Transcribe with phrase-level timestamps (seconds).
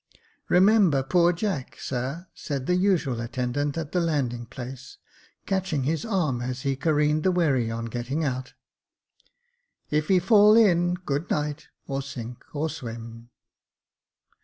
[0.49, 4.97] "Remember poor Jack, sir," said the usual attendant at the landing place,
[5.45, 8.55] catching his arm as he careened the wherry on getting out.
[9.91, 13.29] "If he fall in, good night— or sink or swim."